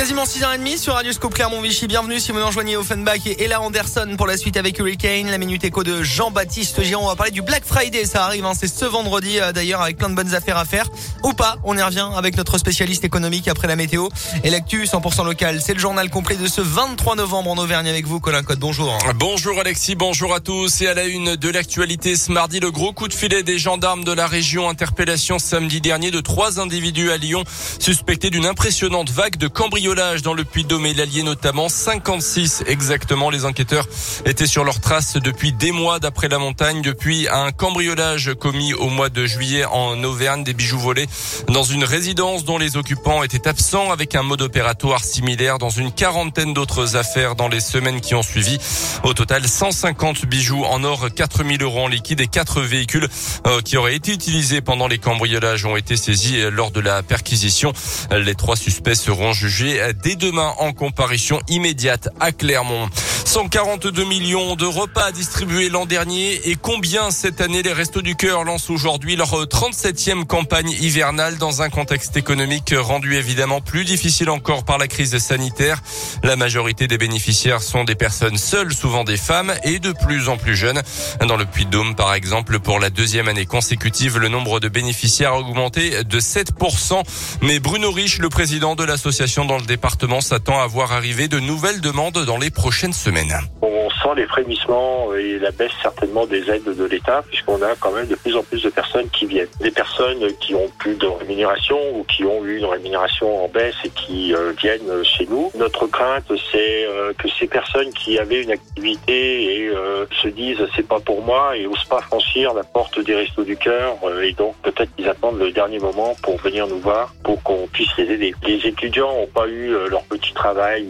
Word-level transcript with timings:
Quasiment 0.00 0.24
6h30 0.24 0.78
sur 0.78 0.94
Radio 0.94 1.12
Scope 1.12 1.34
Clermont-Vichy. 1.34 1.86
Bienvenue 1.86 2.20
si 2.20 2.32
vous 2.32 2.38
nous 2.38 2.46
rejoignez 2.46 2.74
Offenbach 2.74 3.26
et 3.26 3.44
Ella 3.44 3.60
Anderson 3.60 4.14
pour 4.16 4.26
la 4.26 4.38
suite 4.38 4.56
avec 4.56 4.78
Hurricane. 4.78 5.30
La 5.30 5.36
minute 5.36 5.62
écho 5.62 5.84
de 5.84 6.02
Jean-Baptiste 6.02 6.82
Giron. 6.82 7.04
On 7.04 7.08
va 7.08 7.16
parler 7.16 7.32
du 7.32 7.42
Black 7.42 7.66
Friday. 7.66 8.06
Ça 8.06 8.24
arrive, 8.24 8.46
hein. 8.46 8.54
c'est 8.58 8.66
ce 8.66 8.86
vendredi 8.86 9.38
euh, 9.38 9.52
d'ailleurs 9.52 9.82
avec 9.82 9.98
plein 9.98 10.08
de 10.08 10.14
bonnes 10.14 10.34
affaires 10.34 10.56
à 10.56 10.64
faire. 10.64 10.88
Ou 11.22 11.34
pas, 11.34 11.58
on 11.64 11.76
y 11.76 11.82
revient 11.82 12.08
avec 12.16 12.38
notre 12.38 12.56
spécialiste 12.56 13.04
économique 13.04 13.46
après 13.46 13.68
la 13.68 13.76
météo. 13.76 14.08
Et 14.42 14.48
l'actu 14.48 14.84
100% 14.84 15.22
local. 15.26 15.60
C'est 15.60 15.74
le 15.74 15.80
journal 15.80 16.08
complet 16.08 16.36
de 16.36 16.46
ce 16.46 16.62
23 16.62 17.16
novembre 17.16 17.50
en 17.50 17.58
Auvergne 17.58 17.88
avec 17.88 18.06
vous, 18.06 18.20
Colin 18.20 18.42
Code. 18.42 18.58
Bonjour. 18.58 18.96
Bonjour 19.16 19.60
Alexis, 19.60 19.96
bonjour 19.96 20.32
à 20.32 20.40
tous. 20.40 20.80
Et 20.80 20.88
à 20.88 20.94
la 20.94 21.04
une 21.04 21.36
de 21.36 21.50
l'actualité 21.50 22.16
ce 22.16 22.32
mardi, 22.32 22.58
le 22.58 22.70
gros 22.70 22.94
coup 22.94 23.06
de 23.06 23.12
filet 23.12 23.42
des 23.42 23.58
gendarmes 23.58 24.04
de 24.04 24.12
la 24.12 24.26
région. 24.26 24.70
Interpellation 24.70 25.38
samedi 25.38 25.82
dernier 25.82 26.10
de 26.10 26.20
trois 26.20 26.58
individus 26.58 27.10
à 27.10 27.18
Lyon 27.18 27.44
suspectés 27.78 28.30
d'une 28.30 28.46
impressionnante 28.46 29.10
vague 29.10 29.36
de 29.36 29.46
cambriolage 29.46 29.89
dans 29.94 30.34
le 30.34 30.44
Puy-de-Dôme 30.44 30.86
et 30.86 30.94
l'Allier 30.94 31.24
notamment. 31.24 31.68
56 31.68 32.62
exactement. 32.66 33.28
Les 33.28 33.44
enquêteurs 33.44 33.88
étaient 34.24 34.46
sur 34.46 34.62
leurs 34.62 34.78
traces 34.78 35.14
depuis 35.14 35.52
des 35.52 35.72
mois 35.72 35.98
d'après 35.98 36.28
la 36.28 36.38
montagne, 36.38 36.80
depuis 36.80 37.26
un 37.28 37.50
cambriolage 37.50 38.32
commis 38.38 38.72
au 38.72 38.88
mois 38.88 39.08
de 39.08 39.26
juillet 39.26 39.64
en 39.64 40.02
Auvergne, 40.04 40.44
des 40.44 40.54
bijoux 40.54 40.78
volés 40.78 41.08
dans 41.48 41.64
une 41.64 41.82
résidence 41.82 42.44
dont 42.44 42.56
les 42.56 42.76
occupants 42.76 43.24
étaient 43.24 43.48
absents 43.48 43.90
avec 43.90 44.14
un 44.14 44.22
mode 44.22 44.42
opératoire 44.42 45.02
similaire 45.02 45.58
dans 45.58 45.70
une 45.70 45.90
quarantaine 45.90 46.54
d'autres 46.54 46.94
affaires 46.94 47.34
dans 47.34 47.48
les 47.48 47.60
semaines 47.60 48.00
qui 48.00 48.14
ont 48.14 48.22
suivi. 48.22 48.58
Au 49.02 49.12
total, 49.12 49.48
150 49.48 50.24
bijoux 50.26 50.64
en 50.64 50.84
or, 50.84 51.08
4000 51.12 51.62
euros 51.62 51.80
en 51.80 51.88
liquide 51.88 52.20
et 52.20 52.28
quatre 52.28 52.60
véhicules 52.60 53.08
euh, 53.48 53.60
qui 53.60 53.76
auraient 53.76 53.96
été 53.96 54.12
utilisés 54.12 54.60
pendant 54.60 54.86
les 54.86 54.98
cambriolages 54.98 55.64
ont 55.64 55.76
été 55.76 55.96
saisis 55.96 56.38
lors 56.52 56.70
de 56.70 56.80
la 56.80 57.02
perquisition. 57.02 57.72
Les 58.12 58.36
trois 58.36 58.56
suspects 58.56 58.94
seront 58.94 59.32
jugés 59.32 59.79
dès 60.02 60.16
demain 60.16 60.54
en 60.58 60.72
comparution 60.72 61.40
immédiate 61.48 62.08
à 62.20 62.32
Clermont. 62.32 62.88
142 63.30 64.06
millions 64.06 64.56
de 64.56 64.66
repas 64.66 65.12
distribués 65.12 65.68
l'an 65.68 65.86
dernier 65.86 66.48
et 66.48 66.56
combien 66.56 67.12
cette 67.12 67.40
année 67.40 67.62
les 67.62 67.72
Restos 67.72 68.02
du 68.02 68.16
Cœur 68.16 68.42
lancent 68.42 68.70
aujourd'hui 68.70 69.14
leur 69.14 69.30
37e 69.30 70.24
campagne 70.24 70.70
hivernale 70.70 71.38
dans 71.38 71.62
un 71.62 71.70
contexte 71.70 72.16
économique 72.16 72.74
rendu 72.76 73.14
évidemment 73.14 73.60
plus 73.60 73.84
difficile 73.84 74.30
encore 74.30 74.64
par 74.64 74.78
la 74.78 74.88
crise 74.88 75.16
sanitaire. 75.18 75.80
La 76.24 76.34
majorité 76.34 76.88
des 76.88 76.98
bénéficiaires 76.98 77.62
sont 77.62 77.84
des 77.84 77.94
personnes 77.94 78.36
seules, 78.36 78.74
souvent 78.74 79.04
des 79.04 79.16
femmes 79.16 79.54
et 79.62 79.78
de 79.78 79.92
plus 79.92 80.28
en 80.28 80.36
plus 80.36 80.56
jeunes. 80.56 80.82
Dans 81.24 81.36
le 81.36 81.44
Puy-de-Dôme 81.44 81.94
par 81.94 82.14
exemple, 82.14 82.58
pour 82.58 82.80
la 82.80 82.90
deuxième 82.90 83.28
année 83.28 83.46
consécutive, 83.46 84.18
le 84.18 84.26
nombre 84.26 84.58
de 84.58 84.68
bénéficiaires 84.68 85.34
a 85.34 85.38
augmenté 85.38 86.02
de 86.02 86.18
7%. 86.18 87.04
Mais 87.42 87.60
Bruno 87.60 87.92
Rich, 87.92 88.18
le 88.18 88.28
président 88.28 88.74
de 88.74 88.82
l'association 88.82 89.44
dans 89.44 89.58
le 89.58 89.66
département, 89.66 90.20
s'attend 90.20 90.60
à 90.60 90.66
voir 90.66 90.90
arriver 90.90 91.28
de 91.28 91.38
nouvelles 91.38 91.80
demandes 91.80 92.24
dans 92.24 92.36
les 92.36 92.50
prochaines 92.50 92.92
semaines. 92.92 93.19
On 93.20 93.79
sent 94.02 94.14
les 94.16 94.26
frémissements 94.26 95.14
et 95.14 95.38
la 95.38 95.50
baisse 95.50 95.72
certainement 95.82 96.26
des 96.26 96.50
aides 96.50 96.64
de 96.64 96.84
l'État, 96.84 97.22
puisqu'on 97.28 97.62
a 97.62 97.74
quand 97.78 97.92
même 97.92 98.06
de 98.06 98.14
plus 98.14 98.36
en 98.36 98.42
plus 98.42 98.62
de 98.62 98.70
personnes 98.70 99.08
qui 99.10 99.26
viennent. 99.26 99.48
Des 99.60 99.70
personnes 99.70 100.26
qui 100.40 100.54
ont 100.54 100.68
plus 100.78 100.94
de 100.94 101.06
rémunération 101.06 101.78
ou 101.94 102.04
qui 102.04 102.24
ont 102.24 102.44
eu 102.44 102.58
une 102.58 102.64
rémunération 102.64 103.44
en 103.44 103.48
baisse 103.48 103.74
et 103.84 103.90
qui 103.90 104.34
euh, 104.34 104.52
viennent 104.58 105.04
chez 105.04 105.26
nous. 105.26 105.50
Notre 105.56 105.86
crainte, 105.86 106.32
c'est 106.52 106.84
euh, 106.86 107.12
que 107.18 107.28
ces 107.28 107.46
personnes 107.46 107.92
qui 107.92 108.18
avaient 108.18 108.42
une 108.42 108.52
activité 108.52 109.56
et 109.56 109.68
euh, 109.68 110.06
se 110.22 110.28
disent 110.28 110.66
c'est 110.76 110.86
pas 110.86 111.00
pour 111.00 111.22
moi 111.22 111.56
et 111.56 111.66
osent 111.66 111.84
pas 111.84 112.00
franchir 112.00 112.54
la 112.54 112.64
porte 112.64 113.00
des 113.00 113.14
restos 113.14 113.44
du 113.44 113.56
cœur 113.56 113.96
et 114.22 114.32
donc 114.32 114.54
peut-être 114.62 114.94
qu'ils 114.96 115.08
attendent 115.08 115.38
le 115.38 115.52
dernier 115.52 115.78
moment 115.78 116.14
pour 116.22 116.36
venir 116.38 116.66
nous 116.66 116.78
voir 116.78 117.14
pour 117.22 117.42
qu'on 117.42 117.66
puisse 117.66 117.96
les 117.96 118.10
aider. 118.10 118.34
Les 118.46 118.66
étudiants 118.66 119.12
n'ont 119.12 119.26
pas 119.26 119.48
eu 119.48 119.72
leur 119.88 120.02
petit 120.02 120.32
travail 120.32 120.86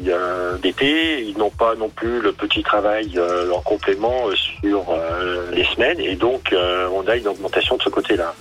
d'été, 0.62 1.22
ils 1.22 1.36
n'ont 1.38 1.50
pas 1.50 1.74
non 1.74 1.88
plus 1.88 2.20
le 2.20 2.32
petit 2.32 2.62
travail 2.62 2.99
euh, 3.16 3.52
en 3.52 3.60
complément 3.60 4.28
euh, 4.28 4.34
sur 4.36 4.90
euh, 4.90 5.50
les 5.52 5.64
semaines 5.64 6.00
et 6.00 6.16
donc 6.16 6.54
on 6.92 7.06
a 7.06 7.16
une 7.16 7.28
augmentation 7.28 7.76
de 7.76 7.82
ce 7.82 7.88
côté-là. 7.88 8.34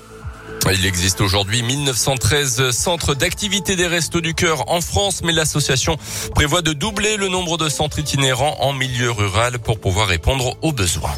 Il 0.72 0.86
existe 0.86 1.22
aujourd'hui 1.22 1.64
1913 1.64 2.72
centres 2.72 3.16
d'activité 3.16 3.75
des 3.75 3.88
Restos 3.88 4.22
du 4.22 4.34
Cœur 4.34 4.69
en 4.69 4.81
France, 4.81 5.22
mais 5.24 5.31
l'association 5.31 5.98
prévoit 6.36 6.62
de 6.62 6.74
doubler 6.74 7.18
le 7.18 7.28
nombre 7.28 7.58
de 7.58 7.69
centres 7.69 8.00
itinérants 8.00 8.58
en 8.59 8.74
milieu 8.74 9.12
rural 9.12 9.59
pour 9.59 9.80
pouvoir 9.80 10.08
répondre 10.08 10.58
aux 10.62 10.72
besoins. 10.72 11.14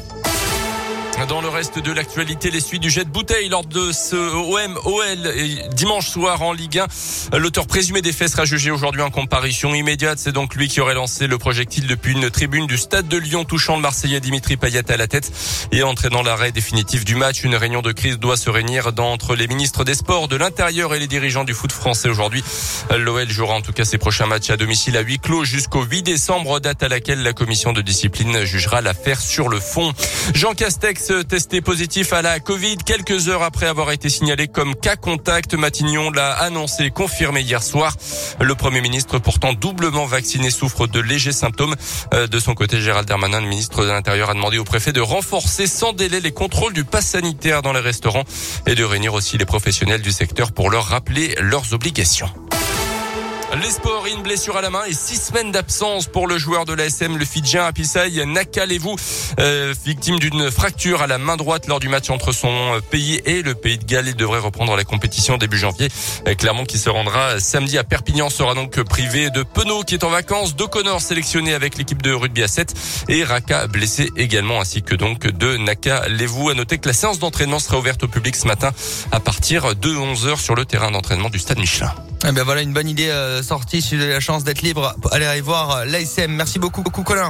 Dans 1.28 1.42
le 1.42 1.50
reste 1.50 1.78
de 1.80 1.92
l'actualité, 1.92 2.50
les 2.50 2.62
suites 2.62 2.82
du 2.82 2.90
jet 2.90 3.04
de 3.04 3.10
bouteille 3.10 3.50
lors 3.50 3.66
de 3.66 3.92
ce 3.92 4.16
OM 4.16 4.80
OL 4.86 5.70
dimanche 5.76 6.08
soir 6.08 6.42
en 6.42 6.52
Ligue 6.52 6.80
1. 6.80 7.38
L'auteur 7.38 7.68
présumé 7.68 8.02
des 8.02 8.12
faits 8.12 8.30
sera 8.30 8.46
jugé 8.46 8.72
aujourd'hui 8.72 9.02
en 9.02 9.12
comparution 9.12 9.76
immédiate. 9.76 10.20
C'est 10.20 10.32
donc 10.32 10.56
lui 10.56 10.68
qui 10.68 10.82
aurait 10.82 10.96
lancé 10.96 11.28
le 11.28 11.38
projectile 11.38 11.86
depuis 11.86 12.14
une 12.14 12.30
tribune 12.30 12.66
du 12.66 12.78
stade 12.78 13.08
de 13.08 13.18
Lyon 13.18 13.44
touchant 13.44 13.76
le 13.76 13.82
Marseillais 13.82 14.20
Dimitri 14.20 14.58
Payet 14.58 14.90
à 14.92 14.98
la 14.98 15.08
tête 15.08 15.32
et 15.72 15.84
entraînant 15.84 16.24
l'arrêt 16.24 16.52
définitif 16.52 17.06
du 17.06 17.16
match. 17.16 17.44
Une 17.44 17.56
réunion 17.56 17.82
de 17.82 17.92
crise 17.92 18.18
doit 18.18 18.38
se 18.38 18.50
réunir 18.50 18.92
entre 18.98 19.36
les 19.36 19.48
ministres 19.48 19.84
des 19.84 19.96
Sports, 19.96 20.28
de 20.28 20.38
l'Intérieur 20.38 20.96
et 20.96 21.00
les 21.00 21.08
dirigeants 21.08 21.44
du 21.44 21.54
foot 21.54 21.72
français 21.72 22.10
aujourd'hui. 22.10 22.44
L'OL 22.98 23.30
jouera 23.30 23.56
en 23.56 23.62
tout 23.62 23.74
cas 23.74 23.86
ses 23.86 23.98
prochains 23.98 24.26
matchs 24.26 24.50
à 24.50 24.58
domicile 24.58 24.98
à 24.98 25.02
huis 25.02 25.20
clos 25.20 25.46
jusqu'au 25.46 25.84
8 25.84 26.04
décembre, 26.04 26.60
date 26.60 26.84
à 26.84 26.88
laquelle 26.88 27.22
la 27.22 27.34
commission 27.34 27.74
de 27.74 27.82
discipline 27.82 28.44
jugera 28.44 28.82
l'affaire 28.82 29.20
sur 29.22 29.50
le 29.50 29.60
fond. 29.60 29.94
Jean 30.34 30.54
Castex 30.54 31.11
testé 31.12 31.62
positif 31.62 32.14
à 32.14 32.22
la 32.22 32.40
Covid 32.40 32.78
quelques 32.78 33.28
heures 33.28 33.44
après 33.44 33.68
avoir 33.68 33.92
été 33.92 34.10
signalé 34.10 34.48
comme 34.48 34.76
cas 34.76 34.96
contact. 34.96 35.54
Matignon 35.54 36.10
l'a 36.10 36.32
annoncé, 36.32 36.90
confirmé 36.90 37.42
hier 37.42 37.62
soir. 37.62 37.96
Le 38.40 38.56
Premier 38.56 38.82
ministre, 38.82 39.20
pourtant 39.20 39.54
doublement 39.54 40.06
vacciné, 40.06 40.50
souffre 40.50 40.88
de 40.88 41.00
légers 41.00 41.34
symptômes. 41.34 41.76
Euh, 42.14 42.28
de 42.28 42.40
son 42.40 42.54
côté, 42.54 42.80
Gérald 42.80 43.08
Darmanin, 43.08 43.42
le 43.42 43.48
ministre 43.48 43.84
de 43.84 43.90
l'Intérieur, 43.90 44.30
a 44.30 44.34
demandé 44.34 44.58
au 44.58 44.64
préfet 44.64 44.94
de 44.94 45.02
renforcer 45.02 45.68
sans 45.68 45.94
délai 45.94 46.22
les 46.22 46.32
contrôles 46.32 46.74
du 46.74 46.86
pass 46.86 47.08
sanitaire 47.08 47.62
dans 47.62 47.74
les 47.74 47.82
restaurants 47.82 48.24
et 48.66 48.76
de 48.76 48.84
réunir 48.84 49.14
aussi 49.14 49.38
les 49.38 49.46
professionnels 49.46 50.02
du 50.02 50.12
secteur 50.12 50.52
pour 50.54 50.70
leur 50.70 50.86
rappeler 50.86 51.36
leurs 51.42 51.74
obligations. 51.74 52.30
Les 53.60 53.70
sports, 53.70 54.06
une 54.08 54.24
blessure 54.24 54.56
à 54.56 54.62
la 54.62 54.70
main 54.70 54.86
et 54.88 54.94
six 54.94 55.18
semaines 55.18 55.52
d'absence 55.52 56.08
pour 56.08 56.26
le 56.26 56.38
joueur 56.38 56.64
de 56.64 56.72
l'ASM, 56.72 57.18
le 57.18 57.26
Fidjien 57.26 57.66
Apissai 57.66 58.26
Nakalevou, 58.26 58.96
euh, 59.40 59.74
victime 59.86 60.20
d'une 60.20 60.50
fracture 60.50 61.02
à 61.02 61.08
la 61.08 61.18
main 61.18 61.36
droite 61.36 61.68
lors 61.68 61.82
du 61.82 61.90
match 61.90 62.10
entre 62.10 62.32
son 62.32 62.80
pays 62.92 63.22
et 63.26 63.42
le 63.42 63.54
pays 63.54 63.78
de 63.78 63.84
Galles. 63.84 64.08
Il 64.08 64.16
devrait 64.16 64.40
reprendre 64.40 64.74
la 64.78 64.86
compétition 64.86 65.38
début 65.38 65.58
janvier. 65.58 65.90
Euh, 66.30 66.34
Clermont 66.34 66.64
qui 66.64 66.78
se 66.78 66.90
rendra 66.90 67.42
samedi 67.42 67.78
à 67.78 67.84
Perpignan 67.84 68.30
sera 68.30 68.56
donc 68.56 68.82
privé 68.84 69.30
de 69.32 69.44
Penaud 69.44 69.84
qui 69.84 69.96
est 69.96 70.06
en 70.06 70.10
vacances, 70.10 70.56
d'O'Connor 70.56 71.02
sélectionné 71.02 71.54
avec 71.54 71.78
l'équipe 71.78 72.02
de 72.02 72.14
rugby 72.14 72.44
à 72.44 72.48
7 72.48 72.74
et 73.10 73.26
Raka 73.26 73.68
blessé 73.68 74.10
également 74.16 74.62
ainsi 74.62 74.82
que 74.82 74.96
donc 74.96 75.28
de 75.28 75.58
Nakalevou. 75.58 76.50
À 76.50 76.54
noter 76.54 76.78
que 76.78 76.88
la 76.88 76.94
séance 76.94 77.20
d'entraînement 77.20 77.60
sera 77.60 77.80
ouverte 77.80 78.02
au 78.04 78.08
public 78.08 78.38
ce 78.38 78.48
matin 78.48 78.72
à 79.12 79.20
partir 79.20 79.76
de 79.76 79.90
11h 79.90 80.40
sur 80.40 80.56
le 80.56 80.64
terrain 80.64 80.90
d'entraînement 80.90 81.30
du 81.30 81.40
Stade 81.40 81.60
Michelin. 81.60 81.94
Eh 82.28 82.32
ben 82.32 82.44
voilà 82.44 82.62
une 82.62 82.72
bonne 82.72 82.88
idée 82.88 83.10
euh, 83.10 83.41
sortie 83.42 83.82
si 83.82 83.96
vous 83.96 84.04
avez 84.04 84.14
la 84.14 84.20
chance 84.20 84.44
d'être 84.44 84.62
libre. 84.62 84.96
Allez, 85.12 85.26
aller 85.26 85.42
voir 85.42 85.86
l'ASM. 85.86 86.32
Merci 86.32 86.60
beaucoup, 86.60 86.82
beaucoup 86.82 87.04
Colin. 87.04 87.28